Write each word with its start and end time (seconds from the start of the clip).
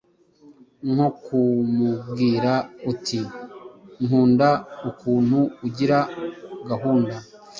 nko 0.91 1.07
kumubwira 1.23 2.53
uti 2.91 3.19
nkunda 4.05 4.49
ukuntu 4.89 5.39
ugira 5.65 5.99
gahunda, 6.69 7.15